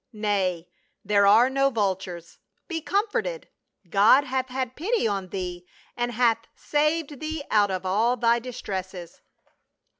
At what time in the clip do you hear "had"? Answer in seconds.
4.49-4.75